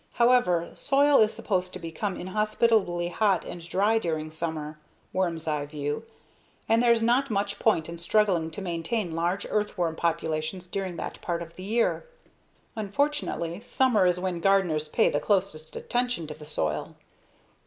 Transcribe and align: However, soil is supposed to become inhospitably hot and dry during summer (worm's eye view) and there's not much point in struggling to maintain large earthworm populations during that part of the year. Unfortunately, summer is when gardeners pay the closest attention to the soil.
However, 0.13 0.71
soil 0.73 1.19
is 1.19 1.31
supposed 1.31 1.73
to 1.73 1.77
become 1.79 2.17
inhospitably 2.17 3.09
hot 3.09 3.45
and 3.45 3.61
dry 3.61 3.99
during 3.99 4.31
summer 4.31 4.79
(worm's 5.13 5.47
eye 5.47 5.67
view) 5.67 6.05
and 6.67 6.81
there's 6.81 7.03
not 7.03 7.29
much 7.29 7.59
point 7.59 7.87
in 7.87 7.99
struggling 7.99 8.49
to 8.49 8.63
maintain 8.63 9.15
large 9.15 9.45
earthworm 9.51 9.95
populations 9.95 10.65
during 10.65 10.95
that 10.95 11.21
part 11.21 11.43
of 11.43 11.55
the 11.55 11.61
year. 11.61 12.07
Unfortunately, 12.75 13.59
summer 13.61 14.07
is 14.07 14.19
when 14.19 14.39
gardeners 14.39 14.87
pay 14.87 15.07
the 15.11 15.19
closest 15.19 15.75
attention 15.75 16.25
to 16.25 16.33
the 16.33 16.45
soil. 16.45 16.95